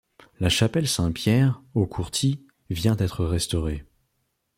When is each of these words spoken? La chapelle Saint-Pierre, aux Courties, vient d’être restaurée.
La 0.39 0.49
chapelle 0.49 0.87
Saint-Pierre, 0.87 1.61
aux 1.75 1.85
Courties, 1.85 2.43
vient 2.71 2.95
d’être 2.95 3.23
restaurée. 3.23 3.85